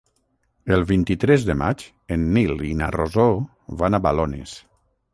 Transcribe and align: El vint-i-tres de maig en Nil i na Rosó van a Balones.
El 0.77 0.85
vint-i-tres 0.91 1.45
de 1.51 1.57
maig 1.59 1.85
en 2.17 2.25
Nil 2.39 2.57
i 2.71 2.73
na 2.83 2.91
Rosó 2.99 3.31
van 3.85 3.99
a 4.01 4.05
Balones. 4.11 4.61